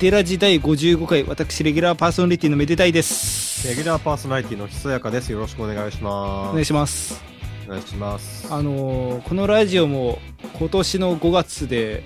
[0.00, 3.68] デラジ第55回、私、レギュラーパーソナリティのめでたいです。
[3.68, 5.30] レギュラーパーソナリティのひそやかです。
[5.30, 6.48] よろしくお願いします。
[6.48, 7.22] お願いします。
[7.66, 8.48] お願いします。
[8.50, 10.18] あのーこのラジオも
[10.58, 12.02] 今年の5月で、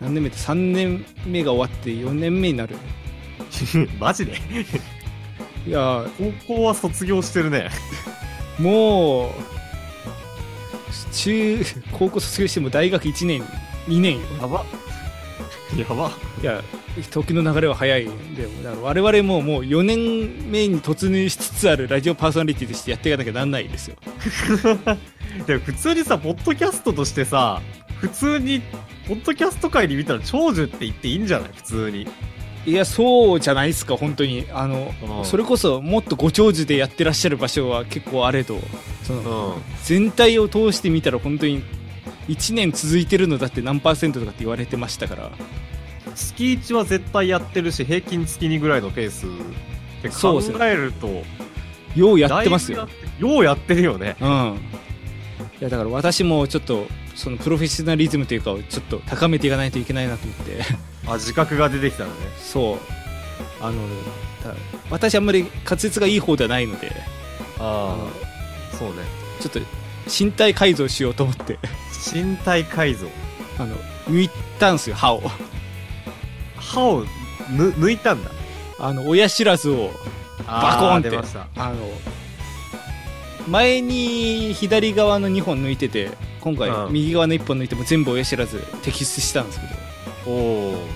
[0.00, 2.76] 何年目って ?3 年目が終わって4年目になる。
[4.00, 4.32] マジで？
[5.66, 7.68] いやー、高校は卒業してるね。
[8.58, 9.32] もう、
[11.12, 13.42] 中、高校卒業しても大学1年、
[13.86, 14.22] 2年よ。
[14.40, 14.64] やば。
[15.76, 16.10] やば。
[16.42, 16.62] いや、
[17.10, 23.96] 時の流れは早いんで、だから我々ももう4年目に突入しつつあるラジオパーソナリティとしてやっていかなきゃなんないですよ。
[25.46, 27.60] でも普通にさ、ポッドキャストとしてさ、
[28.00, 28.62] 普通に、
[29.08, 31.50] ポッドキャスト界に見たら長寿って言っていいんじゃない？
[31.54, 32.06] 普通に。
[32.66, 34.44] いや、そうじゃないですか、本当に。
[34.52, 38.58] あの、うんそれこそもっとご長寿でやってらっしゃる場所は結構あれど、
[39.04, 39.62] その、うん。
[39.84, 41.62] 全体を通してみたら本当に
[42.28, 45.30] 1年続いてるのだって何パーセントとかって言われてましたから。
[46.14, 49.30] 月1は絶対やってるし、平均月2ぐらいのペースっ
[50.02, 51.22] て考えると、
[51.94, 52.88] ようやってますよ
[53.18, 54.16] ようやってるよね。
[54.20, 54.60] うん。
[55.60, 60.62] いや、だから私もちょっと、そのプロフェッショナリズムというかをちょっと高めていかないといけないなと思って。
[61.06, 62.16] あ、自覚が出てきたのね。
[62.38, 62.78] そう。
[63.60, 63.76] あの、
[64.44, 64.54] だ
[64.90, 66.92] 私あんまり滑舌がいい方ではないので、
[67.58, 67.96] あ
[68.72, 68.96] あ、そうね。
[69.40, 69.60] ちょっと
[70.06, 71.58] 身体改造しようと思って、
[72.14, 73.06] 身体改造。
[73.58, 73.76] あの、
[74.08, 75.22] 抜いたんすよ、歯を。
[76.56, 77.04] 歯を
[77.50, 78.30] ぬ抜いたんだ。
[78.78, 79.90] あの、親知らずを、
[80.46, 81.38] バコーンって。
[81.56, 81.76] あの、
[83.48, 86.10] 前に左側の2本抜いてて、
[86.40, 89.66] 今回うん右側の1本抜いても全部親知らず摘出したんですけ
[90.30, 90.34] ど、お
[90.74, 90.86] お。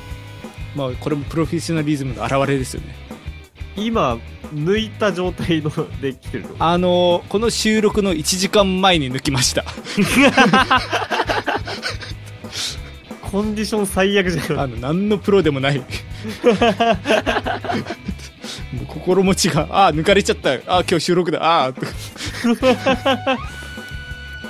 [0.76, 2.94] まあこれもプロフェッショナリズムの表れですよね。
[3.76, 4.18] 今、
[4.54, 5.70] 抜いた状態の
[6.00, 6.54] できてると。
[6.58, 9.64] あの、この収録の1時間前に抜きました。
[13.22, 14.60] コンディション最悪じゃん。
[14.60, 15.78] あの、何のプロでもない。
[15.78, 15.86] もう
[18.86, 20.50] 心持ちが、ああ、抜かれちゃった。
[20.50, 21.42] ああ、今日収録だ。
[21.42, 21.68] ああ。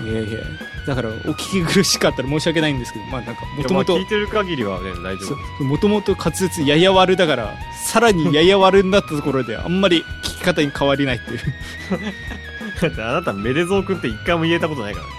[0.03, 0.39] いやいや、
[0.87, 5.65] だから、お聞き苦しかったら申し訳ないんですけど、まあなんか、もともと聞い、てる限りはね、大丈夫。
[5.65, 7.55] もともと滑舌やや悪だから、
[7.87, 11.41] さらにやや悪になったところで、あんまり聞き方に変わりないっていう。
[12.81, 15.13] だってあなたメレゾー君って一回も言えたことないからね。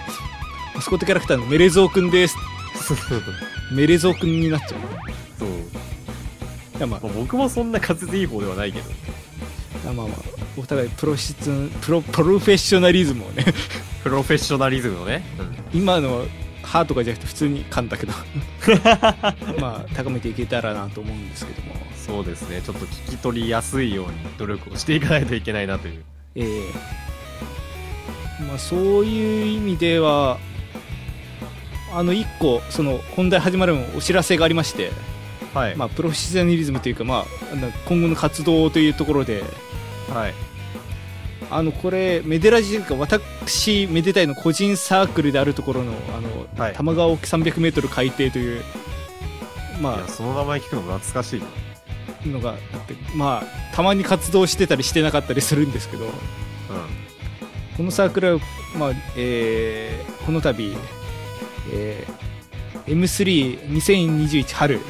[0.74, 2.36] マスコットキャラクターのメレゾーくんです。
[2.82, 3.22] そうそう
[3.72, 4.80] メレゾーくんになっちゃう。
[5.38, 5.50] そう。
[5.50, 5.52] い
[6.80, 8.90] やまあまあ、僕もそんな滑舌いい方ではないけど。
[9.86, 10.08] まあまあ、
[10.58, 13.46] お互いプロシツプロ、プロフェッショナリズムをね、
[14.04, 15.24] プロフェッショナリズムのね。
[15.74, 16.26] 今の
[16.64, 18.14] 歯とかじゃなくて普通に噛んだけど。
[19.60, 21.76] まあ高めていけたらなと思うんですけども。
[21.96, 22.62] そうですね。
[22.62, 26.04] ちょっと聞き取りやすいように努力をしていかないといけないなという。
[26.36, 26.48] ええ。
[28.44, 30.38] まあそういう意味では
[31.94, 34.92] あの一個その本題始まるのお知らせがありまして、
[35.54, 35.76] はい。
[35.76, 37.26] まあプロフェッショナリズムというかまあ
[37.86, 39.44] 今後の活動というところで
[40.14, 40.34] はい。
[41.50, 48.64] あのこれメデラジというか私めでたいの個人サークルであるところのあの、はい玉川沖 300m 海底という
[49.82, 51.46] まあその名前聞くの懐かしいな。
[52.26, 56.10] のがあってまあたまに活動してたりしてなかったりするんですけどう
[57.76, 58.42] このサークルは、
[58.78, 60.76] まあえーこの度、
[61.74, 62.32] えー
[62.86, 64.82] M32021 春ん。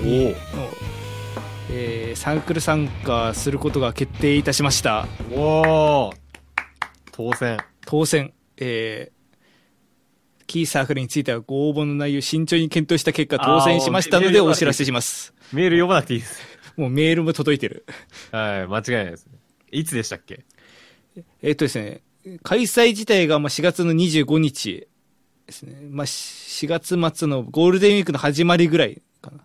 [0.00, 0.34] の、
[1.70, 5.34] えーサークル参加することが決定いたしましたお
[6.08, 6.16] おー
[7.12, 7.58] 当選。
[7.84, 9.16] 当選、えー
[10.46, 16.40] キーサークルについてはご応募の内容を慎重に検討した結果当選しましたのでお知らせしますメール読まなくていいです。
[16.76, 17.84] もうメールも届いてる
[18.30, 19.32] はい、間違いないですね。
[19.72, 20.44] いつでしたっけ？
[21.42, 22.02] えっとですね、
[22.44, 24.86] 開催自体がまあ4月の25日
[25.46, 25.80] ですね。
[25.90, 29.38] まあ、4月末のゴールデンウィークの始まりぐらいかな。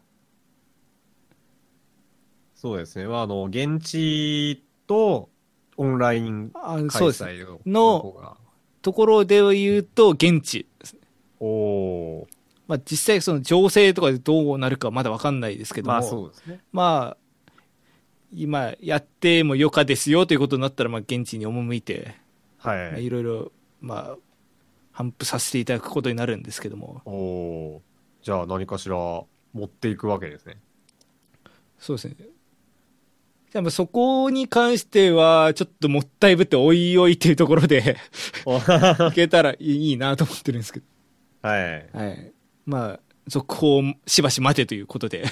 [2.61, 3.07] そうですね。
[3.07, 5.29] まあ、あの、現地と
[5.77, 7.31] オンラインあ開そうですね。
[7.31, 8.37] 催のの方が。
[8.83, 10.67] ところで言うと、現地。
[11.39, 12.27] おお
[12.67, 15.83] まあ、実際その情勢とかでどうなるかまだわかんないですけー。
[15.83, 15.93] ども。
[15.93, 16.59] まあ、そうですね。
[16.71, 17.17] まあ
[18.31, 22.15] 今やってもよかですよということになったら、まあ、現地に赴いて、
[22.63, 23.03] まあはい。
[23.05, 24.17] いろいろ、まあ、
[24.91, 27.01] 反布させていただくことになるんですけども。
[27.05, 28.25] おおー。
[28.25, 29.27] じゃあ、何かしら持
[29.65, 30.61] っていくわけですね。
[31.79, 32.15] そうですね。
[33.51, 37.97] じゃあまあそこに関しては、ちょっともったいぶっておいおいっていうところで
[39.09, 40.85] いけたらいいなと思ってるんですけど。
[41.41, 41.89] はい。
[41.91, 42.31] はい。
[42.65, 45.25] まあ、続報をしばし待てということで。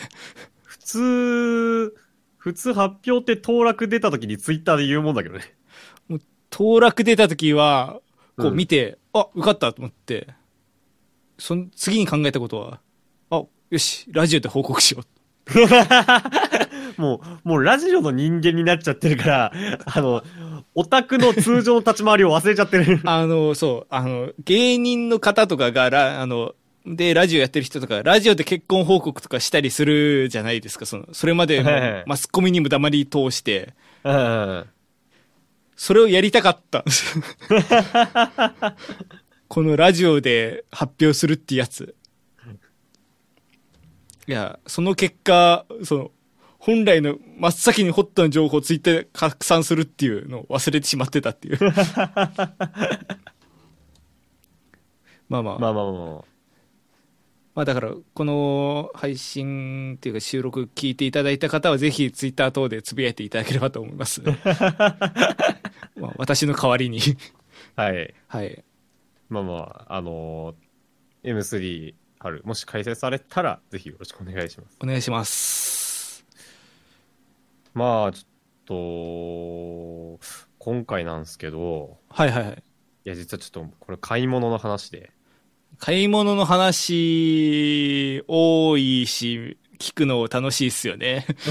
[0.64, 1.96] 普通、
[2.38, 5.56] 普通発表って当落出た時にツイッターで言うもんだけどね。
[6.50, 8.02] 当落出た時は、
[8.38, 10.28] こううん見て、あ、受かったと思って、
[11.38, 12.82] その次に考えたことは、
[13.30, 15.19] あ、よし、ラジオで報告しよう。
[16.98, 19.54] もう、もうラジオの人間になっちゃってるから、
[19.86, 20.24] あの、
[20.76, 23.02] オタクの通常の立ち回りを忘れちゃってる。
[23.06, 26.54] あの、そう、あの、芸人の方とかが、らあの、
[26.86, 33.74] で、ラジオやってる人とか、ラジオで結婚報告とかしたりするじゃないですか、その、それまでのはいはいマスコミにも黙り通して、
[34.04, 34.66] うん。
[35.76, 37.24] それをやりたかったんですよ
[39.48, 41.96] このラジオで発表するってやつ。
[44.30, 46.12] いや、その結果、その、
[46.60, 51.58] 本来の真っ先にホットな情報をツイッターで拡散するっていうのを忘れてしまってたっていう。
[55.30, 56.26] まあまあ、まあまあまあま
[57.56, 64.22] まあだから、この配信っていうか収録聞いていただいた方はぜひツイッター等でつぶやいていただければと思います。
[65.98, 67.00] まあ私の代わりに。
[67.76, 67.82] あ。
[67.82, 68.14] はい。
[68.28, 68.64] はい。
[69.28, 70.70] まあまあ、あのー
[71.24, 74.78] M3 春、もし開催されたら、ぜひよろしくお願いします。
[74.84, 76.26] お願いします。
[77.74, 80.26] まあ、ちょっと、
[80.58, 82.64] 今回なんですけど、はいはいはい。
[83.06, 85.12] いや、実はちょっと、これ買い物の話で、
[85.78, 91.26] 買い物の話、多いし、聞くの楽しいっすよね。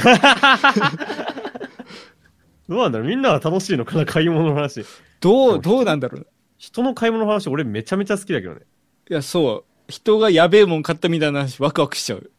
[2.68, 3.08] どうなんだろう？
[3.08, 4.84] みんなは楽しいのかな買い物の話。
[5.20, 6.26] どう、どうなんだろう？
[6.58, 8.60] 人の買い物の話、俺めちゃめちゃ好きだけどね。
[9.08, 9.67] いや、そう。
[9.88, 12.31] 人がやべえもん買ったみたいな話、ワクワクしちゃう。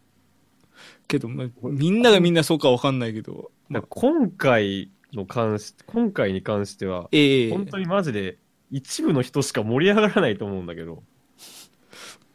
[1.08, 3.52] けど、まあ、みんながみんなそうかわかんないけど。
[3.68, 8.38] まあ、今回の関し、今回に関しては、ええ本当にマジで、
[8.72, 11.04] 一部の人しか盛り上がらないと思うんだけど、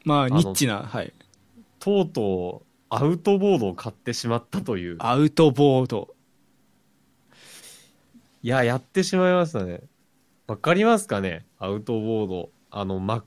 [0.04, 1.12] まあ、のニッチな、はい。
[1.78, 4.96] とうとう、アウトボードを買ってしまったという。
[4.98, 6.14] アウトボード。
[8.42, 9.80] いや、やってしまいましたね。
[10.46, 11.46] わかりますかね？
[11.58, 12.50] アウトボード。
[12.70, 13.24] あの、マ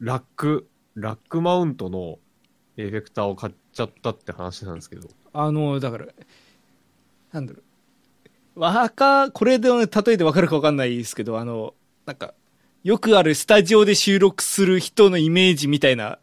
[0.00, 2.18] ラック、ラックマウントの
[2.78, 5.08] エフェクターを買っちゃったって話なんですけど。
[5.32, 6.06] あの、だから、
[7.32, 7.60] なんだろ
[8.56, 8.60] う。
[8.60, 11.74] わか、これで例えてわかるかわかんないですけど、あの、
[12.06, 12.32] なんか、
[12.82, 16.18] よくあるスタジオで収録する人のイメージみたいな、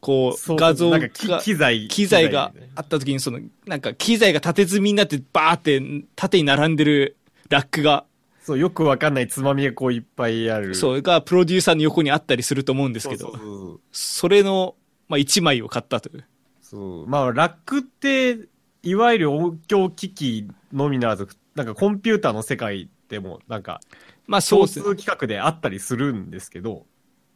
[0.00, 1.88] こう、画像が機材。
[1.88, 5.82] 機材がねあった時に、その、なんか機材が縦積みになってバーって
[6.14, 7.16] 縦に並んでる
[7.48, 8.04] ラックが、
[8.48, 10.70] そう、よくわかんないつまみがこういっぱいある。
[10.70, 14.74] うそう、がプロデューサーの横にあったりすると思うんですけど、それの、
[15.06, 16.24] まあ、1枚を買ったという。
[16.62, 17.06] そう。
[17.06, 18.38] まあ、ラックって、
[18.82, 23.80] いわゆる音響機器のみならず、なんかコンピューターの世界でも、なんか、
[24.26, 24.86] まあ、そうですね。
[24.86, 26.86] 規格であったりするんですけど、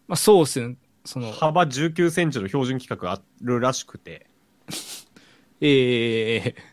[0.08, 0.76] まあ、そうですね。
[1.04, 4.28] その、幅19センチの標準規格あるらしくて、
[5.60, 6.71] ええ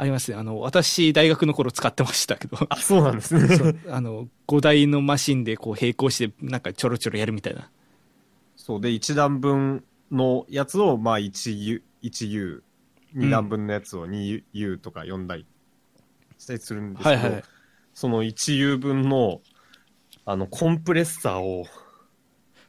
[0.00, 0.36] ありますね。
[0.38, 3.74] あの、私、大学の頃使ってましたけど、あ、そうなんですね。
[3.90, 7.68] あの、5台のマシンでこう並行して、なんかちょろちょろやるみたいな。
[8.54, 12.62] そうで、1段分のやつを、まあ 1U、1U、
[13.16, 15.46] 2段分のやつを 2U とか4台
[16.38, 17.44] したりするんですけど、はいはい。
[17.92, 19.40] その 1U 分の、
[20.24, 21.66] あの、コンプレッサーを、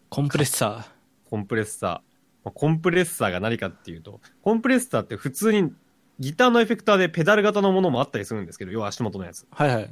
[0.09, 0.87] コンプレッサ
[1.29, 1.89] コンプレッサー。
[1.91, 5.71] まあコンプレッサーが何かっていうと、コンプレッサーって普通に
[6.19, 9.43] ギターのエフェクターでペダル型のものもあったりするんですけど、要は足元のやつ。
[9.43, 9.45] ー。
[9.51, 9.89] はいはい。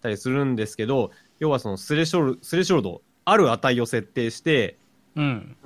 [0.00, 4.76] たりするんですけど、要はそのスレショル、スレショルド、ある値を設定して、
[5.16, 5.56] うん。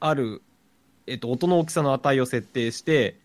[0.00, 0.42] ある、
[1.06, 3.18] えっと、音の大きさの値を設定して、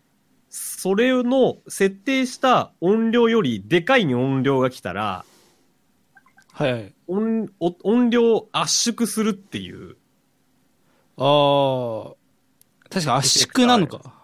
[0.48, 5.24] それの設定した音量よりでかい音量が来たら、
[6.52, 6.94] はいはい。
[7.06, 9.96] 音、お音量を圧縮するっていう。
[11.16, 12.14] ああ、
[12.90, 14.19] 確か圧縮なのか。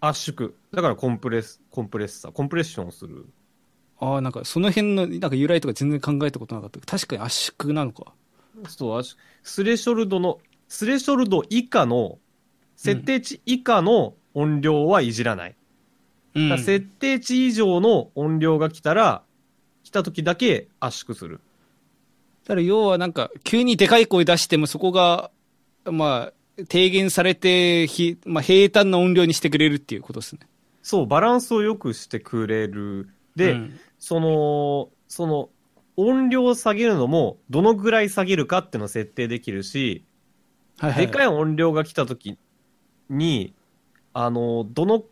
[0.00, 0.52] 圧縮。
[0.72, 3.26] だからコンプレス、コンプレッサー、コンプレッションをする。
[3.98, 6.80] ああ、なんかその辺の、なんか由来とか全然考えたことなかった。
[6.80, 8.12] 確かに圧縮なのか。
[8.68, 10.38] そう、圧縮スレショルドの、
[10.68, 12.18] スレショルド以下の、
[12.76, 15.56] 設定値以下の音量はいじらない。
[16.34, 16.58] うん。
[16.58, 19.22] 設定値以上の音量が来たら、
[19.84, 21.40] 来た時だけ圧縮する。
[22.44, 25.30] だから要はなんか、急にでかい声出してもそこが、
[25.84, 26.32] まあ、
[26.68, 30.40] 低減されて、ひ、まあ、平坦な音量にしてくれるっていうことですね。
[30.82, 33.08] そう、バランスを良くしてくれる。
[33.36, 35.50] で、うんその、その、
[35.96, 40.04] 音量を下げるのも、どのぐらい下げるかっていうのを設定できるし、
[40.78, 41.06] はいはい。
[41.06, 42.38] でかい音量が来た時
[43.10, 43.52] に、
[44.14, 45.04] あの、どの、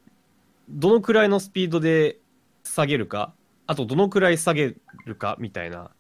[0.71, 2.19] どのくらいのスピードで
[2.65, 3.35] 下げるか、
[3.67, 4.75] あとどのくらい下げ
[5.05, 5.91] るかみたいな、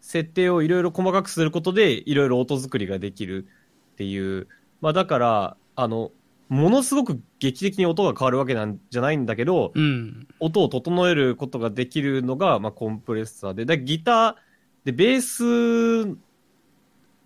[0.00, 3.48] 設定をいろいろ細かくすることで、いろいろ音作りができる
[3.94, 4.46] っていう。
[4.82, 6.10] まあだから、あの、
[6.48, 10.28] ものすごく劇的に音が変わるわけなんじゃないんだけど、うん。
[10.38, 14.34] 音を整えることができるのが、まあ、コンプレッサーで、でギター
[14.84, 16.18] でベース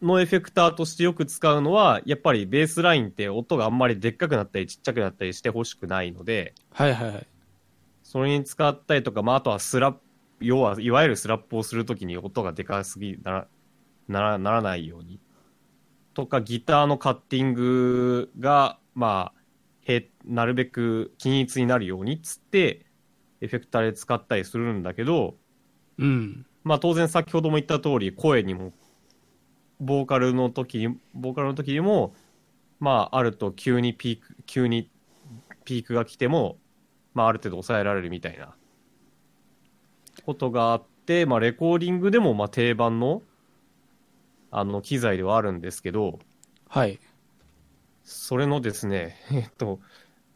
[0.01, 7.27] のエフェクターとしてよく使うのは、やっぱりベースラインって音があんまりでっかくなったりちっちゃくなったりしてほしくないので、はいはいはい。
[8.05, 10.01] それに使ったりとか、まあ、あとはスラップ、
[10.41, 13.49] 要は、いわゆるスラップをするときに音がでかすぎなら
[14.07, 15.19] ならならないように。
[16.17, 19.41] とか、ギターのカッティングが、まあ、
[19.83, 22.87] へなるべく均一になるようにっつって、
[23.43, 25.37] エフェクターで使ったりするんだけど、
[25.99, 26.47] うん。
[26.65, 28.73] まあ当然先ほども言った通り、声にも、
[29.79, 32.15] ボーカルの時に、ボーカルの時にも、
[32.81, 34.89] まああると急にピーク、急に
[35.67, 36.57] ピークが来ても、
[37.13, 38.55] まあある程度抑えられるみたいな
[40.25, 43.21] ことがあって、まあレコーディングでもまあ定番の、
[44.51, 46.19] あの機材ではあるんですけど、
[46.69, 46.99] はい。
[48.05, 49.81] それのですね、 えっと、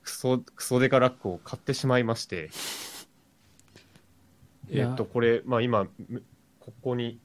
[0.03, 2.51] クソ、クソデカラックを買ってしまいまして、
[4.69, 6.23] えっと、これ、まあ今、む
[6.59, 7.19] ここに、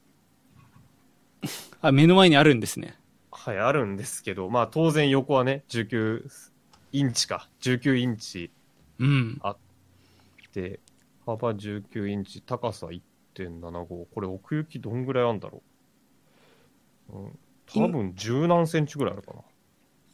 [1.80, 2.98] あ、目の前にあるんですね。
[3.30, 6.28] はい、あるんですけど、まあ当然横はね、19
[6.92, 8.50] インチか、19インチ
[8.98, 9.40] うん。
[10.52, 10.80] で、
[11.26, 15.75] 幅19インチ、高さ1.75、これ奥行きどんぐらいあるんだろう？
[17.10, 19.40] うん、多分十何センチぐらいあるかな。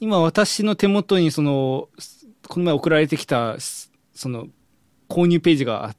[0.00, 4.48] 今私の手元にその、すこの前送られてきた、すその、
[5.08, 5.94] 購入ページがあ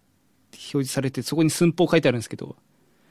[0.52, 2.56] 表示されて、そこに寸法書いてあるんですけど、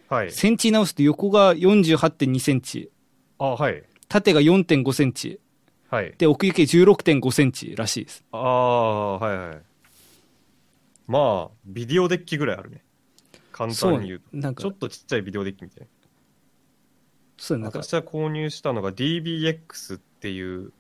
[0.09, 0.31] はい。
[0.31, 2.91] センチに直すと横が48.2センチ、
[3.39, 3.83] あ、はい。
[4.09, 5.41] 縦が4.5センチ、
[5.89, 6.15] はい。
[6.19, 8.25] で、奥行き16.5センチらしいです。
[8.33, 9.59] ああ、はいはい。
[11.07, 12.83] まあ、ビデオデッキぐらいあるね。
[13.53, 14.25] 簡単に言うと。
[14.33, 15.87] なんかちょっ、とちっちゃいビデオデッキみたいな。
[17.37, 20.73] そうなんか、私は購入したのが DBX っていう、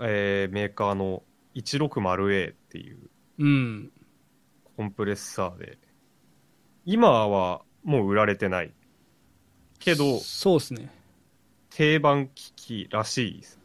[0.00, 1.22] えーメーカーの
[1.54, 2.98] 160A っていう
[3.38, 3.92] うん。
[4.76, 5.78] コンプレッサーで、
[6.84, 8.72] 今はもう売られてない。
[9.78, 10.90] けど、そうですね。
[11.70, 13.58] 定番機器らしいです。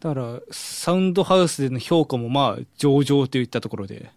[0.00, 4.10] だから、サウンドハウスでの評価もまあ、上々といったところで。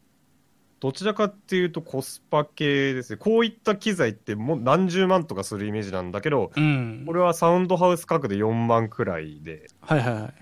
[0.80, 3.18] どちらかっていうとコスパ系ですね。
[3.18, 7.04] こういった機材ってもう何十万とかするイメージなんだけど、うん。
[7.06, 10.34] これはサウンドハウス価格で4万くらいで、はいはいはい。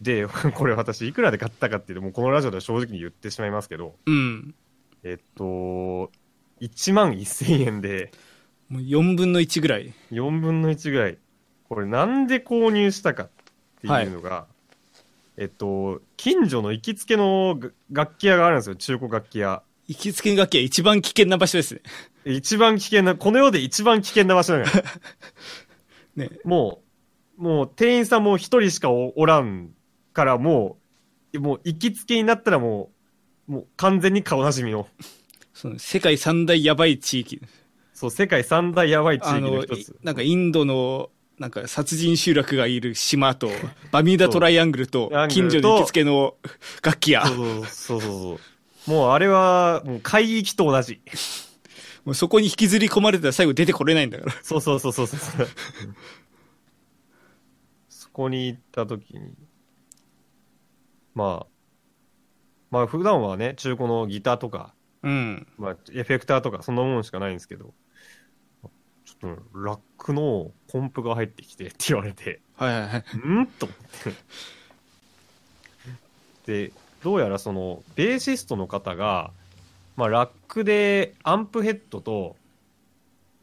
[0.00, 4.54] で、 これ私いくらで買ったかっていうと、もうこのラジオでは正直に言ってしまいますけど、うん。
[5.02, 6.12] えっと、
[6.60, 8.12] 1万1000円で
[8.70, 9.92] もう4分の1ぐらい。
[10.12, 11.18] 4分の1ぐらい。
[11.68, 13.30] これなんで購入したかっ
[13.80, 14.46] ていうのが、
[15.36, 19.62] えっと、近所の行きつけのが楽器屋があるんですよ、中古楽器屋。
[19.90, 21.80] 行きつけの楽器は一番危険な場所ですね。
[22.24, 24.70] 一番危険な、この世で一番危険な場所なのよ。
[26.14, 26.30] ね。
[26.44, 26.84] も
[27.36, 29.70] う、もう店員さんも一人しかおおらん
[30.12, 30.78] から、も
[31.32, 32.92] う、もう行きつけになったらも
[33.48, 34.86] う、もう完全に顔なじみの、
[35.52, 37.40] その世界三大やばい地域。
[37.92, 39.96] そう、世界三大やばい地あ域の一つ。
[40.04, 43.50] なんかインドの、なんか殺人集落がいる島と、
[43.90, 46.36] バミューダトライアングルと近所の行きつけの
[46.80, 47.26] 楽器屋。
[47.26, 48.40] そうそうそうそう。
[48.86, 51.00] もうあれは、もう海域と同じ。
[52.04, 54.32] もうそこに引きずり込まれたら最後出てこれないんだから。
[54.42, 55.18] そうそうそうそうそう。
[57.88, 59.34] そこに行った時に、
[61.14, 61.46] まあ、
[62.70, 65.46] まあ普段はね、中古のギターとか、うん。
[65.58, 67.74] まあエフェクターとかそんなものしかないんですけど、
[69.04, 73.00] ちょっとラックのコンプが入ってきてって言われて、はいはいはい。
[73.42, 73.46] ん？
[73.46, 73.78] と思っ
[76.46, 76.68] て。
[76.68, 79.30] で、どうやらその、ベーシストの方が、
[79.96, 82.36] まあラックでアンプヘッドと、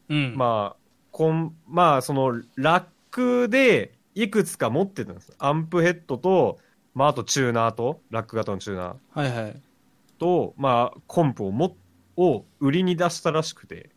[0.10, 0.36] うん。
[0.36, 5.34] まあ、こん、まあ、その、ラックで、いくつか持ってたんです。
[5.38, 6.58] アンプヘッドと、
[6.96, 9.62] まあ、あとチューナーと、ラック型のチューナーはいはい。
[10.18, 11.76] と、まあ、コンプをも、
[12.16, 13.90] を売りに出したらしくて。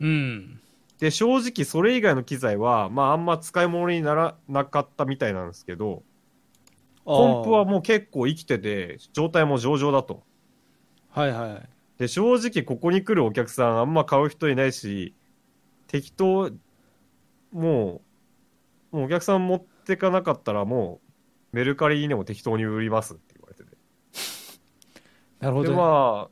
[0.00, 0.60] うん。
[0.98, 6.02] で、正直それ以外の機材は、まあ、あんま使い物にならなかったみたいなんですけど、
[7.06, 10.24] コンプはもう結構生きてて、状態も上々だと。
[11.08, 11.68] はいはい。
[11.98, 15.14] で、正直ここに来るお客さんあんま買う人いないし、
[15.86, 16.50] 適当、
[17.52, 18.02] も
[18.92, 21.00] う、もうお客さん持ってかなかったらも
[21.52, 23.70] う、メルカリにでも適当に売りますって言われてて。
[23.70, 23.76] で、
[25.40, 25.76] なるほどね。
[25.76, 26.30] まあ、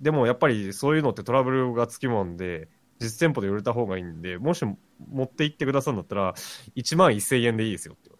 [0.00, 4.64] でもやっぱりそういうのってトラブルがつきもんで、実店舗で売れた方がいいんで、もし
[5.08, 6.34] 持って行ってくださるんだったら、
[6.76, 8.19] 1万1000円でいいですよって言われ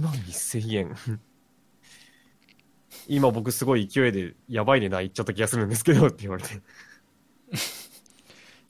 [0.00, 0.96] 1万1000円。
[3.06, 6.54] 今僕すごい勢いでやばい値段いっちゃった気がするんですけどって言われて。
[6.54, 6.64] だか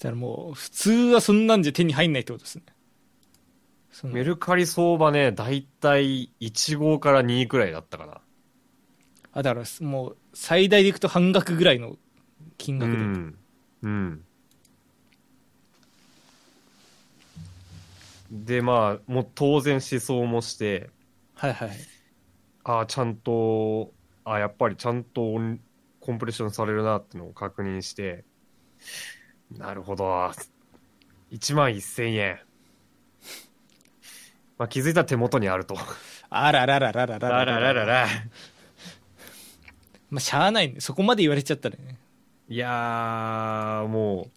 [0.03, 2.65] らもう普通はそんなんじゃ手に入んないってことですね。
[4.05, 8.21] メルカリ相場ね大体1号から2くらいだったかな。
[9.33, 11.97] あだからもう最大でいくと半額ぐらいの
[12.57, 12.97] 金額で。
[12.97, 13.39] うん、
[13.83, 14.25] うん、
[18.31, 20.91] でまあもう当然思想もして
[21.41, 21.71] はいはい。
[22.65, 23.95] ああ、ちゃんと、
[24.25, 25.61] ああ、やっぱりちゃんと音
[26.01, 28.25] コンプレッションされるなってのを確認して、
[29.51, 30.31] なるほど。
[31.31, 32.41] 1万1000円。
[34.59, 35.77] まあ、気づいたら手元にあると。
[36.31, 38.07] あららららららあらららら。
[40.11, 40.81] まあ、しゃあないね。
[40.81, 41.97] そこまで言われちゃったらね。
[42.49, 44.29] いやー、も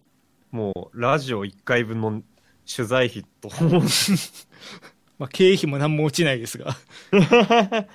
[0.52, 2.22] う、もう、ラジオ1回分の
[2.66, 3.50] 取材費と、
[5.18, 6.76] まあ、経費も何も落ちないですが。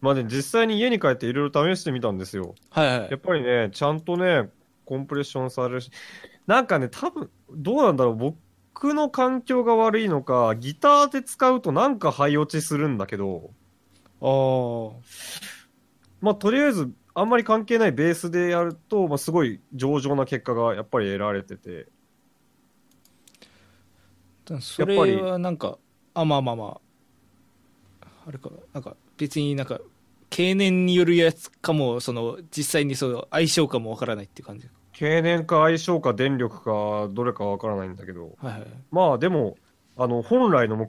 [0.00, 2.54] まあね、実際に家に帰っていろいろ試してみたんですよ。
[2.70, 3.20] はいはいやっ。
[3.20, 4.50] ぱりね、ちゃんとね、
[4.84, 5.90] コンプレッションされるし、
[6.46, 13.50] なんかね、多分、どうなんだろう、僕の環境が悪いのか、ギターで使うとなんか灰落ちするんだけど、
[14.20, 15.00] ああ。
[16.20, 21.86] まあ、とりあえず、あんまり関係ないベースでやると、まあ、すごい上々な結果がやっぱり得られてて、
[24.60, 25.78] それはなんか、
[26.14, 26.80] あ、まあまあま
[28.00, 28.08] あ。
[28.26, 29.80] あれか、なんか別になんか、
[30.30, 34.68] 経年によるやつかも、その、実際にその相性かもわからないっていう感じ。
[34.92, 38.66] 経年か相性か電力か、どれかわからないんだけど、はいはい。
[38.90, 39.56] まあでも、
[39.96, 40.86] あの、本来の目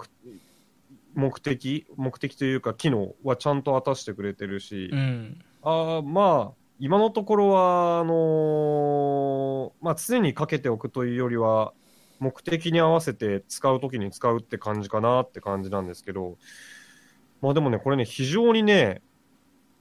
[1.16, 5.42] 目的、目的というか機能はちゃんと果たしてくれてるし、うん。
[5.62, 11.74] あーまあ、今のところは、あのーまあ、常にかけておくというよりは、
[12.24, 16.38] 目的に合わせて使うときに使うって感じかなって感じなんですけど、
[17.42, 19.02] まあでもね、これね、非常にね、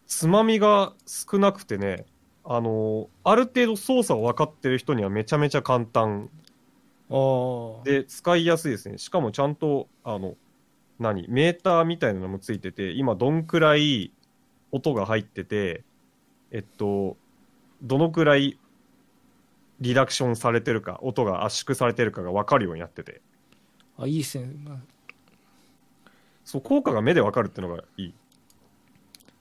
[0.06, 2.04] つまみが少なくてね、
[2.44, 6.28] あのーある程度操作を分かってる人にはめちゃめちゃ簡単。
[7.84, 8.98] で、使いやすいですね。
[8.98, 10.34] しかもちゃんと、あの、
[10.98, 14.12] 何メーターみたいなのもついてて、今どんくらい
[14.72, 15.84] 音が入ってて、
[16.50, 17.16] えっと、
[17.82, 18.58] どのくらい
[19.82, 23.20] リダクションされてるか、音が圧縮されてるかが分かるようになってて、
[23.98, 24.46] あ、いいっすね。
[24.64, 24.78] まあ、
[26.44, 28.14] そう、効果が目で分かるっていうのがいい。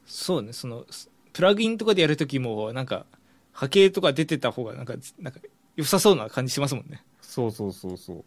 [0.05, 0.85] そうね、その、
[1.31, 3.05] プラグインとかでやるときも、なんか、
[3.53, 5.39] 波形とか出てた方が、なんか、なんか、
[5.75, 7.03] 良さそうな感じしますもんね。
[7.21, 8.23] そうそうそうそう。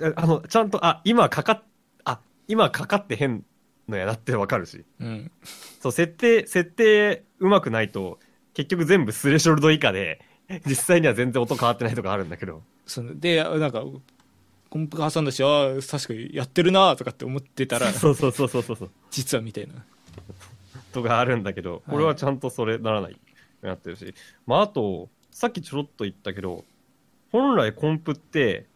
[0.00, 1.62] えあの、ちゃんと、あ、今かかっ、
[2.04, 3.44] あ、今かかってへん
[3.88, 4.84] のやなって分かるし。
[5.00, 5.30] うん。
[5.80, 8.18] そう、設定、設定うまくないと、
[8.54, 10.20] 結局全部スレショルド以下で、
[10.66, 12.62] 実際には全然音変わってないとかあるんだけど。
[12.86, 13.84] そので、なんか、
[14.68, 18.90] コンプが挟んだし、ああ、確かにやってるなとかって思ってたら、そうそうそうそうそうそう。
[19.10, 19.84] 実はみたいな。
[20.92, 23.16] とかあるんだけど、これはちゃんとそれならない。
[23.62, 24.14] なってるし。
[24.46, 26.64] まあ、あと、さっきちょろっと言ったけど、
[27.32, 28.66] 本来コンプって、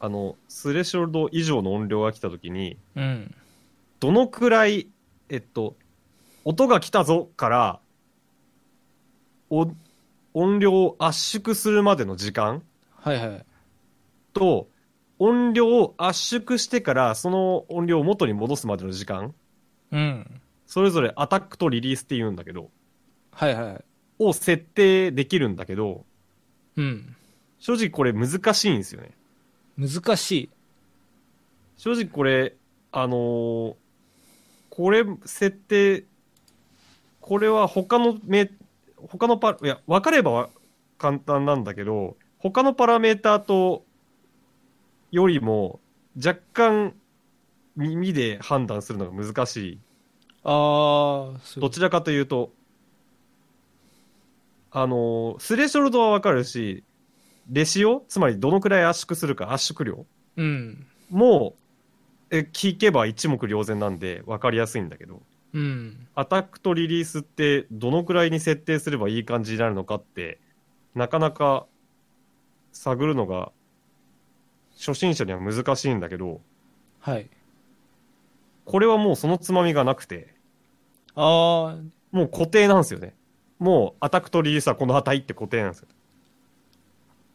[0.00, 3.34] あの、スレショルド以上の音量が来た時に、うん。
[4.00, 4.88] どのくらい、
[5.28, 5.76] えっと、
[6.44, 7.80] 音が来たぞから、
[9.50, 9.70] お
[10.34, 12.62] 音量を圧縮するまでの時間
[12.96, 13.44] はいはい。
[14.32, 14.68] と、
[15.18, 19.34] 音量を圧縮してから、その音量を元に戻すまでの時間、
[19.92, 20.40] うん。
[20.66, 22.70] それぞれアタックとリリースって言うんだけど、
[23.30, 23.84] はいはい。
[24.18, 26.04] を設定できるんだけど、
[26.76, 27.16] うん。
[27.58, 29.12] 正直これ難しいんですよね。
[29.78, 30.50] 難しい。
[31.76, 32.54] 正直これ、
[32.92, 33.74] あのー
[34.76, 36.02] これ設定、
[37.20, 38.50] これは他のメ、
[39.10, 40.50] 他のパ、いや、分かればわ
[40.98, 43.84] 簡単なんだけど、他のパラメーターと、
[45.10, 45.80] よりも、
[46.16, 46.94] 若干、
[47.76, 49.78] 耳で判断するのが難しい。
[50.44, 52.52] ああ、どちらかというと、
[54.70, 56.82] あのースレショルドは分かるし、
[57.50, 60.04] レシオつまりどのくらい圧縮するか、圧縮量
[60.36, 60.86] うん。
[61.10, 61.54] も
[62.30, 65.22] う、え聞けば一目瞭然なんで分かりやすいんだけど、
[65.54, 66.06] うん。
[66.14, 70.38] アタックとリリースってどのくらいに設定すればいい感じになるのかって、
[70.94, 71.66] なかなか
[72.72, 73.52] 探るのが
[74.76, 76.40] 初心者には難しいんだけど、
[77.00, 77.28] はい。
[78.64, 80.34] これはもうそのつまみがなくて、
[81.14, 83.14] ああ、もう固定なんですよね。
[83.58, 85.88] もうアタックとリリースはこの値って固定なんですよ。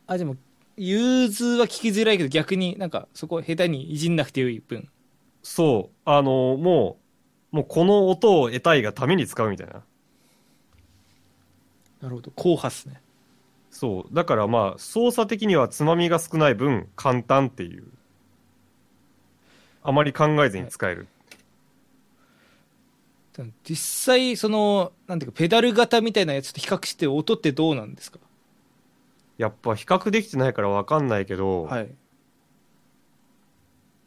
[0.08, 0.36] あ、でも、
[0.76, 4.90] 融通は聞きづらいけど、逆になんか、そこ下手にいじんなくてよい分。
[5.44, 6.99] そう、あのもう、
[7.52, 9.84] もうこの音を得たいがために使うみたいな。
[12.02, 12.32] なるほど。
[12.32, 13.02] 硬派っすね。
[13.72, 14.14] そう。
[14.14, 17.86] だからまあ、操作的にはつまみが少ない分、簡単っていう。
[19.84, 21.08] あまり考えずに使える。
[23.64, 28.20] 実際、その、なんていうか、ペダル型みたいなやつと比較して音ってどうなんですか？
[29.38, 31.84] やっぱ比較できてないからわかんないけど、はい。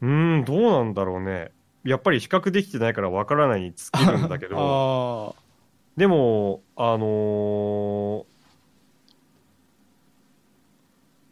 [0.03, 1.51] うーん、どうなんだろうね。
[1.85, 4.57] やっぱり比較できてないからわからないに尽きるんだけど、
[5.37, 5.43] あ
[5.97, 8.33] でも、あのー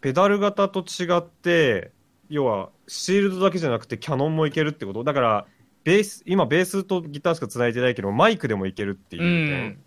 [0.00, 1.92] ペダル型と違って、
[2.30, 5.04] 要は、シールドだけじゃなくてキャノンもいけるってこと？
[5.04, 5.46] だから、
[5.84, 9.78] ベース、今ベースとギターしか繋いでないけど、マイクでもいけるっていうう点ん。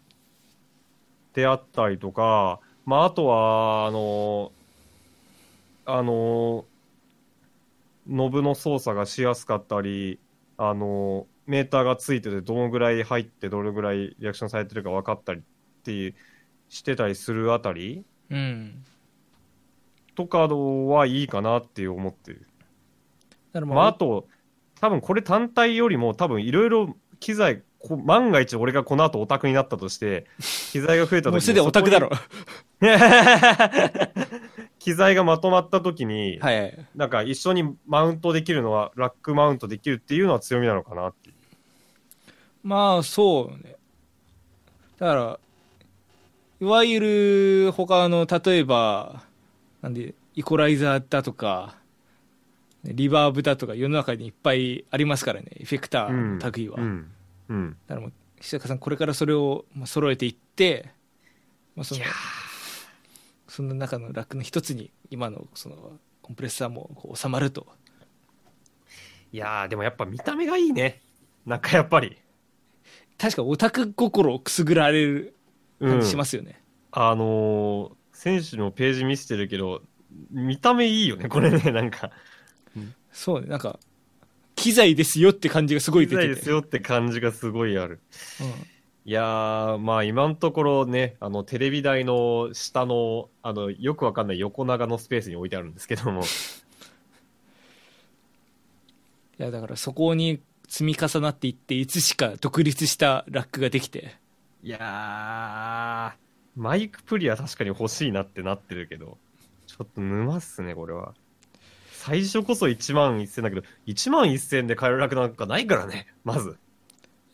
[1.34, 4.52] であったりとか、まあ、あとは、あの、
[5.86, 6.65] あの、
[8.08, 10.19] ノブの操作がしやすかったり、
[10.69, 15.43] あの、メーターがついててどのぐらい入ってどれぐらいリアクションされてるか分かったりっ
[15.84, 16.15] ていう、
[16.69, 18.84] してたりするあたりうん。
[20.15, 22.47] とかはいいかなって思ってる。
[23.65, 24.28] まあ、あと、
[24.80, 30.26] 多分これ単体よりも多分いろいろ機材、こ万が一俺がこの後オタクになったとして、
[30.71, 32.10] 機材が増えた時にもうすでにオタクだろ。
[34.83, 36.85] 機材がまとまった時に、はいはい。
[36.93, 41.29] なんか一緒にマウントできるのは、ラックマウントできるっていうのは強みなのかなって。
[42.63, 43.77] まあ、そうね。
[44.99, 45.39] だから、
[46.59, 46.99] いわゆ
[47.67, 49.23] る他の、例えば、
[49.81, 51.77] なんで、イコライザーだとか、
[52.83, 56.75] リバーブだとか世の中にいっぱいありますからね、エフェクターの類は。
[56.81, 57.11] うん。
[57.47, 57.77] うん。
[57.87, 60.89] だからもう、石坂さん、これからそれをまあ揃えていって、
[61.77, 62.09] まあ、そのいや、
[63.53, 65.75] その中のラックの一つに、今のその
[66.23, 67.67] コンプレッサーもこう収まると。
[69.31, 71.03] いやー、でもやっぱ見た目がいいね。
[71.45, 72.17] なんかやっぱり。
[73.19, 75.35] 確かオタク心をくすぐられる
[75.79, 76.63] 感じしますよね。
[76.91, 79.83] あのー、選手のページ見せてるけど、
[80.31, 82.09] 見た目いいよね、これね、なんか。
[83.11, 83.79] そうね、なんか、
[84.55, 86.27] 機材ですよって感じがすごい出てて。
[86.29, 88.01] 機材ですよって感じがすごいある。
[88.41, 88.72] うん
[89.05, 96.21] いやー、まあ今のところね、あのテレビ台の下の、あの、よくわかんない横長のスペースに置いてあるんですけども。
[99.39, 104.15] いやだからそこに積み重なっていっていつしか独立したラックができて
[104.61, 109.17] いやー、マイクプリは確かに欲しいなってなってるけど、
[109.67, 111.13] ちょっと沼っすね、これは。
[111.91, 116.57] 最初こそ1万1000だけど、1万1000で買えるラックなんかないからね、まず。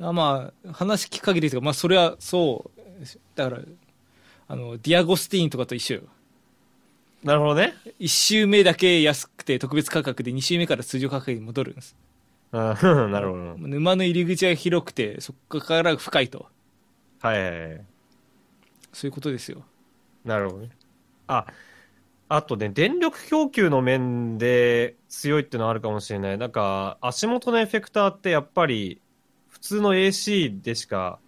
[0.01, 2.81] あまあ話聞く限りですがまあそれはそう
[3.35, 3.61] だから
[4.47, 6.01] あのディアゴスティーニとかと一緒よ
[7.23, 7.73] なるほどね。
[7.99, 11.95] 1周目だけ安くて特別価格で2周目から通常価格に戻るんです
[12.51, 12.61] うん
[13.11, 13.55] なるほど。
[13.57, 16.47] 沼の入り口が広くてそこから深いと
[17.21, 17.85] はいはいはい。
[18.93, 19.63] そういうことですよ
[20.23, 20.69] なるほどね。
[21.27, 21.45] あ、
[22.27, 26.37] あとね、電力供給の面で強いっていうのはあるかもしれない。
[26.37, 29.01] なんか、足元のエフェクターってやっぱり、
[29.61, 31.19] 普通の AC でしか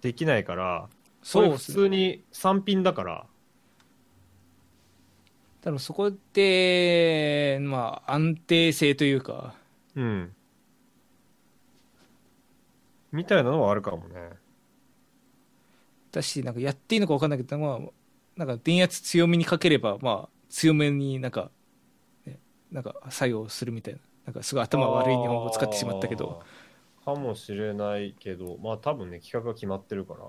[0.00, 0.88] できないから、
[1.22, 3.26] それ普すね通に3ピンだから、
[5.62, 9.54] だからそこでまあ安定性というか
[9.96, 10.32] うん。
[13.12, 14.30] みたいなのはあるかもね。
[16.12, 17.78] だしなんかやっていいのか分かんないけど、まあ、
[18.36, 21.50] なんか電圧強めにかければまあ強めになんか、
[22.26, 22.38] ね、
[22.70, 26.42] なんか作用するみたいななんかすごい頭悪い日本語を使ってしまったけど。
[27.06, 30.20] かもしれないけど、まあ多分ね、企画が決まってるから。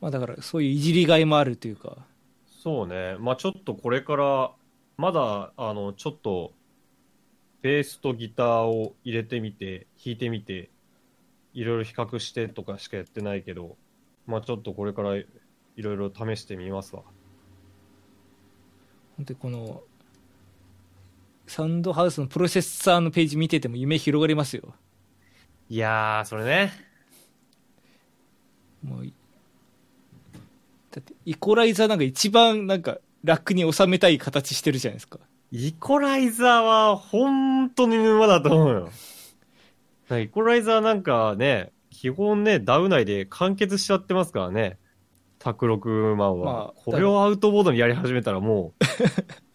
[0.00, 2.06] まあだからそういういじりがいもあるというか
[2.46, 3.16] そうね。
[3.20, 4.52] まあちょっとこれから、
[4.96, 6.52] まだ、あの、ちょっと、
[7.62, 10.70] ベースとギターを入れてみて、弾いてみて、
[11.54, 13.76] いろいろ比較してとかしかやってないけど、
[14.26, 15.26] まあちょっとこれからい
[15.76, 17.02] ろいろ試してみますわ。
[19.16, 19.82] 本当にこの
[21.48, 24.74] サウンドハウスのプロセッサーのページ見てても夢広がりますよ
[25.70, 26.72] いやー、それね。
[28.82, 29.12] もうい
[30.90, 35.18] だってイコライザーなんか一番なんか楽に収めたい形してるじゃないですか
[35.50, 38.80] イコライザーは本当に沼だと思うよ。
[38.80, 38.90] なん
[40.08, 44.78] かイコライザーなんかね、基本ね、ダウ内で完結しちゃってますからね。
[45.38, 46.52] 卓六万は。
[46.52, 48.84] まあこれをアウトボードにやり始めたらもう、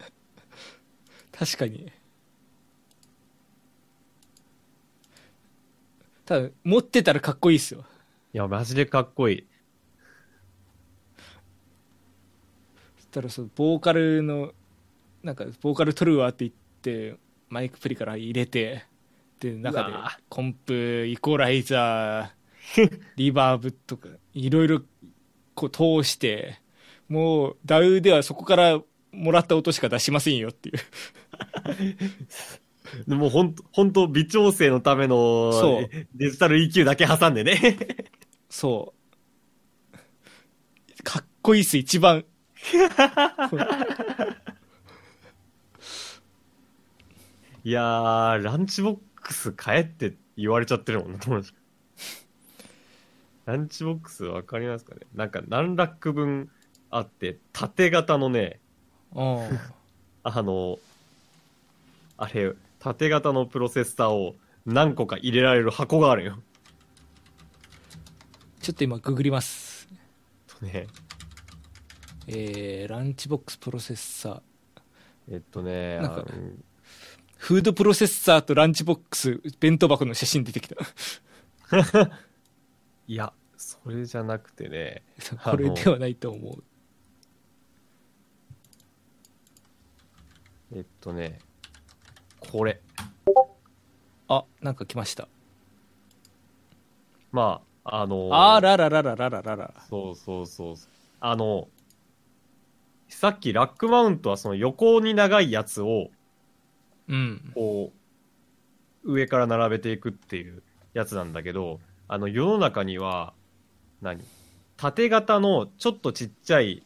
[1.36, 1.90] 確かに。
[6.24, 7.84] ただ持ってたらかっこいいっすよ。
[8.32, 9.46] いや、マジでかっこいい。
[12.96, 14.52] そしたらそうボーカルの
[15.22, 17.18] なんかボーカル取るわって言って
[17.48, 18.84] マイクプリから入れて
[19.40, 19.92] で中で
[20.28, 24.82] コンプイコライザー リバーブとかいろいろ
[25.54, 26.60] こう通して
[27.08, 28.80] もうダウではそこから
[29.12, 30.78] もらった音しか出しませんよっていう
[33.08, 35.88] でもほんと、ほんと微調整のためのそう。
[36.14, 37.78] デジタル EQ だけ挟んでね。
[38.48, 38.94] そ
[39.92, 41.02] う。
[41.02, 42.24] かっこいいっす一番。
[47.64, 51.54] いやー、ランチボックス買えって言われちゃってるもんな、友達。
[53.46, 55.00] ランチボックスわかりますかね？
[55.14, 56.50] なんか何ラック分
[56.90, 58.60] あって、縦型のね、
[59.14, 59.38] うん。
[60.22, 60.78] あの、
[62.16, 66.38] あれ、縦型のプロセッサーを何個か入れられる箱があるよ。
[68.60, 69.88] ちょっと今ググります。
[70.46, 70.86] とね、
[72.26, 74.40] えー、ランチボックスプロセッサー。
[75.30, 76.24] えっとね、なんか
[77.36, 80.76] フードプロセッサーとランチボックス、弁当箱の写真出てきた。
[83.06, 85.02] いや、それじゃなくてね、
[85.44, 86.64] これではないと思う。
[90.72, 91.38] えっとね、
[92.50, 92.80] これ。
[94.28, 95.28] あ、なんか来ました。
[97.32, 99.74] まあ、あのあらららららららら。
[99.88, 100.74] そうそうそう。
[101.20, 101.68] あの、
[103.08, 106.10] さっきラックマウントはその横に長いやつを、
[107.08, 107.52] うん。
[107.54, 107.92] こ
[109.04, 110.62] う、上から並べていくっていう
[110.94, 113.34] やつなんだけど、あの、世の中には、
[114.00, 114.22] 何？
[114.76, 116.82] 縦型のちょっとちっちゃい、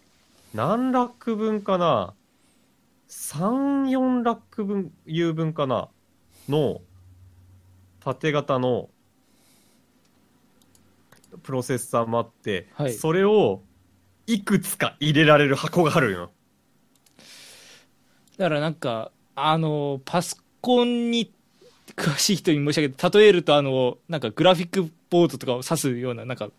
[0.54, 2.14] 何ラック分かな？
[3.08, 5.88] ?3、4ラック分、いう分かな
[6.48, 6.80] の、
[8.00, 8.88] 縦型の、
[11.42, 13.62] プロセッサーもあって、はいそれを、
[14.26, 16.30] いくつか入れられる箱があるよ。
[18.36, 21.32] だからなんか、あの、パソコンに
[21.96, 23.22] 詳しい人に申し訳ない。
[23.22, 26.50] 例えると、あの、なんかグラフィックボードとかを指すような、なんか、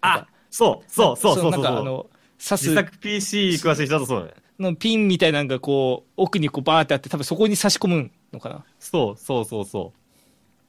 [0.00, 2.06] あかそうそうそうそうそうなんかあの、
[2.38, 4.43] 指す自作 PC 詳しい人だとそうだね。
[4.58, 8.64] のピンみたいなのがこう、奥にこうバーってあって、多分そこに差し込むのかな。
[8.78, 9.98] そうそうそうそう。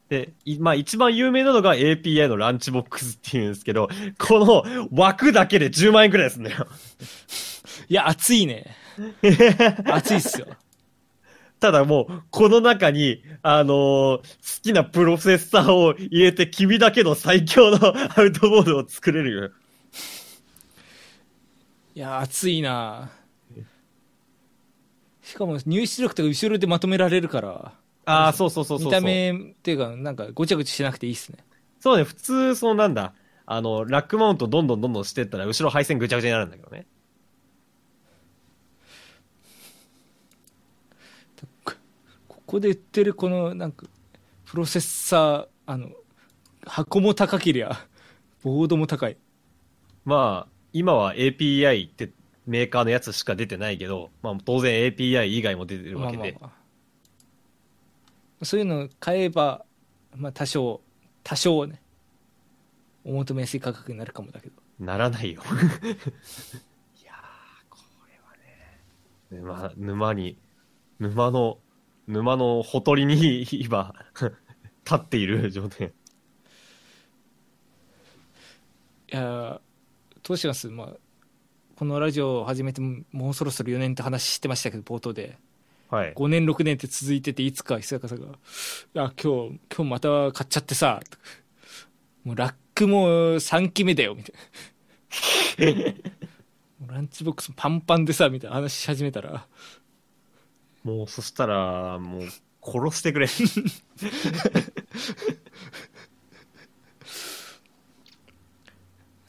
[0.09, 6.67] で、いまあ一番有名なのが API のランチボックスっていうんですけど、この枠だけで10万円くらいですんだよ。
[7.89, 8.75] いや、熱いね。
[9.85, 10.47] 熱いっすよ。
[11.59, 13.75] ただもう、この中に、あのー
[14.17, 14.21] 好
[14.61, 19.51] きなプロセッサーを入れて君だけの最強のアウトボードを作れるよ。
[21.95, 23.24] いや、熱いなし
[25.37, 27.73] かも入出力とか後ろでまとめられるから、
[28.05, 28.87] ああ、そうそうそうそう。
[28.87, 31.39] 見た目っていうか、なんかごちゃごちゃしなくていいっすね。
[31.79, 33.13] そうね、普通、そうなんだ。
[33.45, 36.87] あの、ラックマウントどんどんどんどんしてったら、後ろ配線ぐちゃぐちゃになるんだけどね。
[41.63, 41.73] こ
[42.27, 43.87] ここで売ってるこのなんか
[44.45, 45.89] プロセッサーあの
[46.65, 47.87] 箱も高けりゃ
[48.43, 49.17] ボードも高い
[50.05, 52.11] まあ、今は API って
[52.45, 56.17] メーカーのやつしか出てないけど、まあ当然 API 以外も出てるわけで。
[56.17, 56.47] まあまあま
[58.41, 59.65] あそういうの買えば、
[60.15, 60.81] まあ、多少
[61.23, 61.81] 多少ね
[63.05, 65.41] お求めやすい価格になるかもだけどならないよ。
[67.01, 67.77] いやー、こ
[68.07, 68.81] れはね、
[69.31, 70.37] 沼、沼に、
[70.99, 71.59] 沼の、
[72.07, 73.95] 沼のほとりに今、
[74.83, 75.87] 立っている状態。
[75.87, 75.91] い
[79.15, 79.61] やー
[80.23, 80.67] どうします？
[80.69, 80.89] まあ
[81.75, 85.37] このラジオを始めてももうそろそろ4年って話してましたけど冒頭で
[85.89, 86.13] はい。
[86.13, 88.27] 5年6年って続いてていつか久坂さんが
[88.95, 91.01] 「あ今日今日また買っちゃってさ」
[92.23, 94.31] もうラックも3期目だよ」みた
[95.63, 95.93] いな
[96.95, 99.47] ランチボックスパンパンでさみたいな話し始めたら
[100.85, 102.21] もうそしたら、もう、
[102.61, 103.27] 殺してくれ。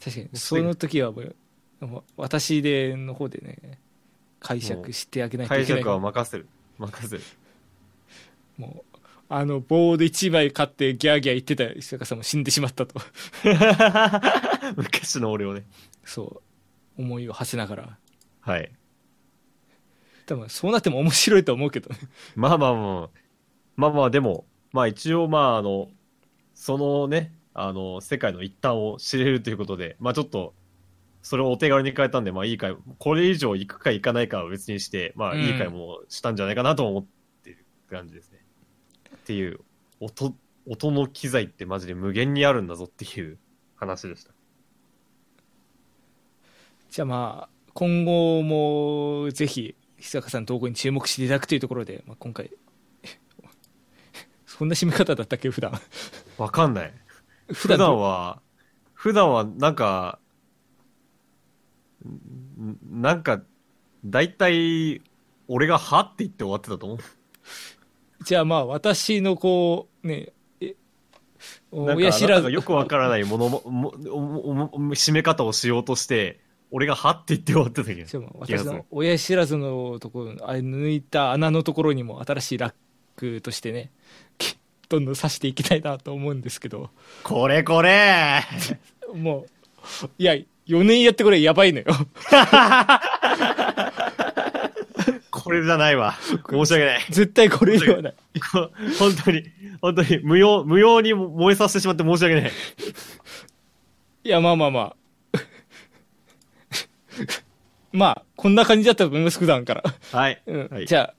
[0.04, 1.34] 確かにその時はもう
[2.16, 3.78] 私での方でね
[4.40, 6.48] 解釈してあげないといけない解釈は任せる。
[6.78, 7.22] 任せる。
[8.56, 8.96] もう
[9.28, 13.00] あのボード1枚買ってギャーギャー言ってた久坂さんも死んでしまったと
[14.76, 15.64] 昔の俺をね。
[16.04, 16.42] そ
[16.96, 17.98] う思いを馳せながら
[18.40, 18.70] はい。
[20.26, 21.98] 多分そうなっても面白いと思うけどね
[22.34, 23.08] まあまあまあ、
[23.76, 25.88] まあまあでも、まあ一応まああの、
[26.54, 30.54] そのね、あの、世界の一端を知れるということで、まあちょっと、
[31.26, 37.06] それをお手軽に変えたんで、まあいい回、これ以上行くか行かないかは別にして、まあうんいい回もしたんじゃないかなと思っ
[37.42, 38.38] てる感じですね。
[39.12, 39.58] っていう、
[39.98, 40.36] 音、
[40.68, 43.38] 音の機材ってマジで無限にあるんだぞっていう
[43.74, 44.30] 話でした。
[46.90, 52.52] じゃあまあ今後もぜひ久坂さんの投稿に注目していただくというところで、まあ、今回
[54.46, 55.50] そんな締め方だったっけ？
[55.50, 55.72] 普段
[56.38, 56.94] わかんない。
[57.52, 58.40] 普普段は、
[58.94, 60.25] 普段はなんか、ん
[62.90, 63.42] なんか、
[64.04, 65.02] だいたい、
[65.48, 66.98] 俺がはって言って終わってたと思う。
[68.24, 70.32] じゃあまあ私のこうね
[71.70, 76.40] 親知らずよくわからないものも、も、も、も締め方をしようとして、
[76.70, 78.34] 俺がはって言って終わってたけど。
[78.38, 82.74] 私の親知らずのところあれ抜いた穴のところにも新しいラッ
[83.16, 83.90] クとしてね
[84.38, 84.56] き
[84.88, 86.90] どんどん刺していきたいなと思うんですけど
[87.22, 88.42] これこれ
[89.14, 89.46] も
[90.02, 91.86] ういや4年やってこれやばいのよ。
[95.30, 96.14] これじゃないわ。
[96.50, 97.04] 申し訳ない。
[97.10, 98.14] 絶対これではない。
[98.52, 99.44] こ本当に、
[99.80, 102.52] 本当に、無用、無用に燃えさせてしまって申し訳ない。
[104.24, 104.96] いや、まあまあまあ。
[107.92, 109.84] まあ、こんな感じだったと思います、普段から。
[110.12, 110.42] はい。
[110.46, 110.68] うん。
[110.68, 111.14] はいじゃ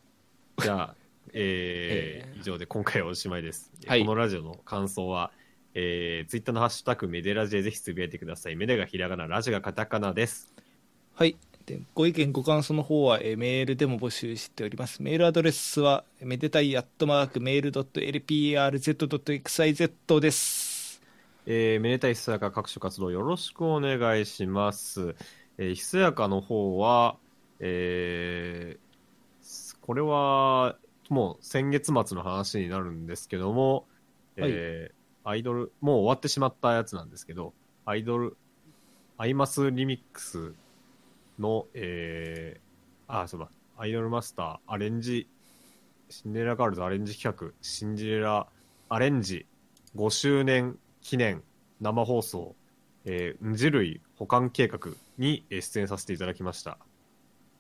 [0.58, 0.96] あ、じゃあ、
[1.34, 3.72] えーえ以上で今回はおしまいです。
[3.86, 5.32] はいこのラジオの感想は、
[5.74, 8.56] えー、ツイッターのハッシュタグメデラジでぜひつぶやいてください。
[8.56, 10.54] メデがひらがな、ラジがカタカナです。
[11.14, 11.36] はい。
[11.66, 15.04] でご意見、ご感想の方は、えーメールでも募集しております。
[15.04, 19.90] メールアドレスは、めでたいアットマークメールドット LPRZ.xyz
[20.22, 21.02] です。
[21.46, 25.16] えー、めでたいひそやか各種活動よろしくお願いします。
[25.58, 27.18] えー、ひそやかの方は、
[27.60, 30.78] えー、これは、
[31.10, 33.86] もう先月末の話になるんですけども、
[34.38, 34.97] えー
[35.28, 37.54] アイドル、もう終わってしまったやつなんですけど、
[37.86, 38.38] アイドル、
[39.18, 40.54] アイマスリミックス
[41.38, 45.28] の、えー、あ、そうだ、アイドルマスターアレンジ、
[46.10, 48.48] シンデレラガールズアレンジ企画、シンデレラ
[48.88, 49.46] アレンジ
[49.98, 51.44] 5周年記念
[51.82, 52.56] 生放送、
[53.04, 54.80] えー、んじ類保管計画
[55.18, 56.78] に出演させていただきました。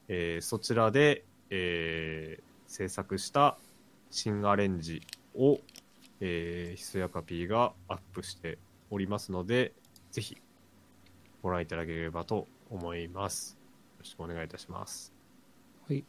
[0.07, 3.57] えーそちらで、えー制作した
[4.11, 5.01] 新アレンジ
[5.35, 5.59] を、
[6.19, 8.57] えーひそやか P がアップして
[8.89, 9.73] おりますので、
[10.11, 10.37] ぜひ
[11.41, 13.57] ご覧いただければと思います。
[13.61, 15.13] よろしくお願いいたします。
[15.87, 16.03] はい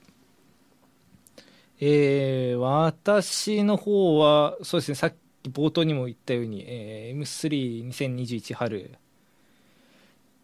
[1.80, 8.98] えー私の方は、そうですね、さっき冒頭にも言ったように、えー M32021 春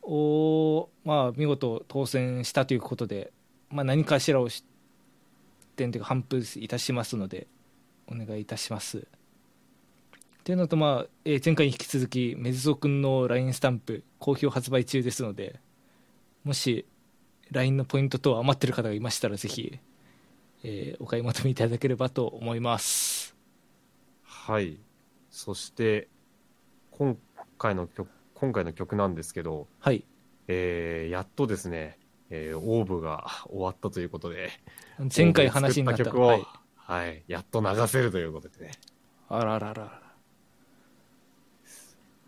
[0.02, 3.32] を、まあ、見事当選したということで、
[3.70, 4.64] まあ、何かしらを出
[5.76, 7.46] 展というか、頒布いたしますので、
[8.06, 9.06] お願いいたします。
[10.44, 15.58] というのと、まあえー前回に引き続き、メズゾくんの LINE スタンプ、好評発売中ですので、
[16.44, 16.84] もし
[17.50, 19.78] LINE のポイント等余ってる方がいましたら、ぜひ、
[20.62, 23.34] えーお買い求めいただければと思います。
[24.22, 24.78] はい。
[25.30, 26.08] そして、
[26.90, 27.16] 今
[27.56, 30.04] 回の曲、今回の曲なんですけど、はい。
[30.46, 34.50] えーやっとですね、えーオーブが終わったということで、
[35.16, 36.02] 前回話になった。
[36.02, 38.72] オーブで作はいはい、やっと流せるということでね。
[39.30, 40.03] あららら。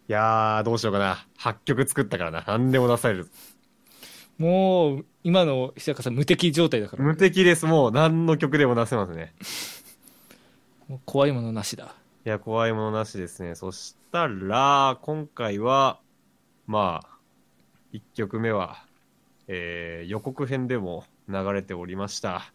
[0.09, 1.27] いやー、どうしようかな。
[1.39, 2.45] 8曲作ったからな。
[2.47, 3.29] 何でも出される。
[4.39, 7.67] もう、今の久坂さん無敵状態だから、無敵です。
[7.67, 9.35] もう何の曲でも出せますね。
[10.89, 11.95] もう怖いものなしだ。
[12.25, 13.55] いや、怖いものなしですね。
[13.57, 15.99] そしたら、今回は、
[16.67, 17.09] まあ、
[17.93, 18.85] 1曲目は、
[19.49, 22.53] えー予告編でも流れておりました。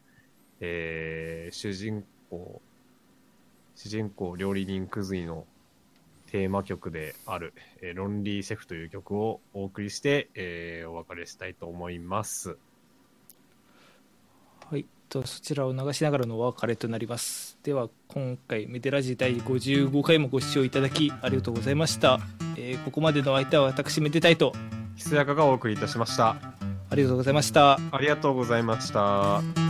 [0.62, 2.62] えー主人公、
[3.76, 5.46] 主人公料理人クズイの
[6.32, 12.58] テーマ曲である、えーロンリーシェフという曲をお送りして、えーお別れしたいと思います。
[14.70, 14.86] はい。
[15.10, 17.58] と、そちらを流しながらのお別れとなります。
[17.64, 22.20] では、今回、メデラジ第55回もご視聴いただき、ありがとうございました。
[22.56, 24.54] えーここまでの相手は私、めでたいと、
[24.96, 26.38] ひそやかがお送りいたしました。
[26.90, 27.74] ありがとうございました。
[27.92, 29.61] ありがとうございました。